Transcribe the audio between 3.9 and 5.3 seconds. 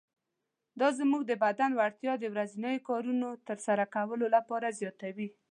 کولو لپاره زیاتوي.